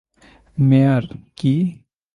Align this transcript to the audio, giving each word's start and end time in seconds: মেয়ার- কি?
মেয়ার- 0.57 1.03
কি? 1.37 1.53